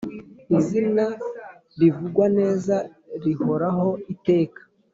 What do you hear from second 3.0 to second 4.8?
rihoraho iteka.